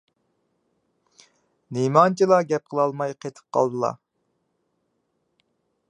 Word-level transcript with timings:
نېمانچىلا 1.77 2.39
گەپ 2.53 2.65
قىلالماي 2.73 3.15
قېتىپ 3.25 3.45
قالدىلا؟ 3.59 3.93